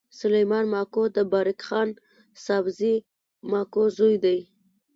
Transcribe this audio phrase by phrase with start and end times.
[0.19, 1.89] سلیمان ماکو د بارک خان
[2.45, 2.95] سابزي
[3.51, 4.39] ماکو زوی دﺉ.